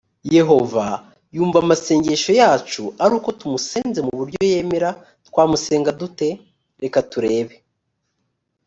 yehova 0.35 0.85
yumva 1.35 1.57
amasengesho 1.63 2.31
yacu 2.41 2.83
ari 3.03 3.13
uko 3.19 3.29
tumusenze 3.39 3.99
mu 4.07 4.13
buryo 4.19 4.39
yemera 4.51 4.89
twamusenga 5.27 5.89
dute 5.99 6.29
reka 6.81 6.99
turebe 7.11 7.55